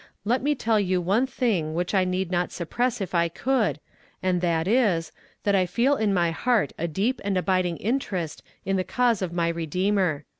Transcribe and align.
Let 0.25 0.41
me 0.41 0.55
tell 0.55 0.79
you 0.79 0.99
one 0.99 1.27
thing 1.27 1.75
which 1.75 1.93
I 1.93 2.05
need 2.05 2.31
not 2.31 2.51
suppress 2.51 3.01
if 3.01 3.13
I 3.13 3.29
could, 3.29 3.79
and 4.23 4.41
that 4.41 4.67
is, 4.67 5.11
that 5.43 5.53
I 5.53 5.67
feel 5.67 5.95
in 5.95 6.11
my 6.11 6.31
heart 6.31 6.73
a 6.75 6.87
deep 6.87 7.21
and 7.23 7.37
abiding 7.37 7.77
interest 7.77 8.41
in 8.65 8.77
the 8.77 8.83
cause 8.83 9.21
of 9.21 9.31
my 9.31 9.47
Redeemer. 9.47 10.25